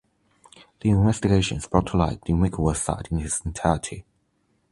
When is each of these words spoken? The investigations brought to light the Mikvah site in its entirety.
The 0.79 0.89
investigations 0.89 1.67
brought 1.67 1.85
to 1.91 1.97
light 1.97 2.25
the 2.25 2.33
Mikvah 2.33 2.75
site 2.75 3.11
in 3.11 3.19
its 3.19 3.41
entirety. 3.41 4.03